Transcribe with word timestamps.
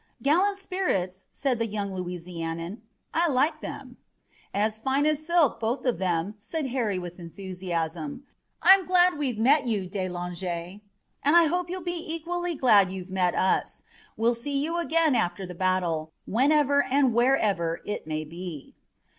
"Gallant 0.23 0.57
spirits," 0.57 1.25
said 1.31 1.59
the 1.59 1.67
young 1.67 1.91
Louisianian. 1.93 2.81
"I 3.13 3.27
like 3.29 3.61
them." 3.61 3.97
"As 4.51 4.79
fine 4.79 5.05
as 5.05 5.23
silk, 5.23 5.59
both 5.59 5.85
of 5.85 5.99
them," 5.99 6.33
said 6.39 6.65
Harry 6.69 6.97
with 6.97 7.19
enthusiasm. 7.19 8.23
"I'm 8.63 8.87
glad 8.87 9.19
we've 9.19 9.37
met 9.37 9.67
you, 9.67 9.87
de 9.87 10.09
Langeais, 10.09 10.81
and 11.21 11.35
I 11.35 11.43
hope 11.45 11.69
you'll 11.69 11.83
be 11.83 12.03
equally 12.15 12.55
glad 12.55 12.89
you've 12.91 13.11
met 13.11 13.35
us. 13.35 13.83
We'll 14.17 14.33
see 14.33 14.57
you 14.63 14.79
again 14.79 15.13
after 15.13 15.45
the 15.45 15.53
battle, 15.53 16.13
whenever 16.25 16.83
and 16.83 17.13
wherever 17.13 17.79
it 17.85 18.07
may 18.07 18.23
be." 18.23 18.73